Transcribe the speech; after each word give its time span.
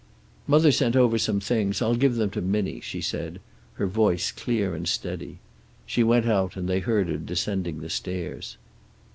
"Mother 0.47 0.71
sent 0.71 0.95
over 0.95 1.19
some 1.19 1.39
things. 1.39 1.79
I'll 1.79 1.93
give 1.93 2.15
them 2.15 2.31
to 2.31 2.41
Minnie," 2.41 2.79
she 2.79 3.01
said, 3.01 3.39
her 3.75 3.85
voice 3.85 4.31
clear 4.31 4.73
and 4.73 4.87
steady. 4.87 5.37
She 5.85 6.01
went 6.03 6.25
out, 6.27 6.55
and 6.57 6.67
they 6.67 6.79
heard 6.79 7.07
her 7.07 7.17
descending 7.17 7.81
the 7.81 7.89
stairs. 7.91 8.57